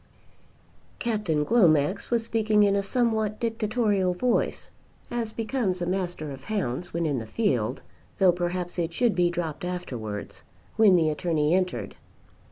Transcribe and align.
Captain 0.97 1.45
Glomax 1.45 2.09
was 2.09 2.23
speaking 2.23 2.63
in 2.63 2.75
a 2.75 2.81
somewhat 2.81 3.39
dictatorial 3.39 4.15
voice, 4.15 4.71
as 5.11 5.31
becomes 5.31 5.79
a 5.79 5.85
Master 5.85 6.31
of 6.31 6.45
Hounds 6.45 6.91
when 6.91 7.05
in 7.05 7.19
the 7.19 7.27
field, 7.27 7.83
though 8.17 8.31
perhaps 8.31 8.79
it 8.79 8.95
should 8.95 9.13
be 9.13 9.29
dropped 9.29 9.63
afterwards 9.63 10.43
when 10.75 10.95
the 10.95 11.11
Attorney 11.11 11.53
entered. 11.53 11.93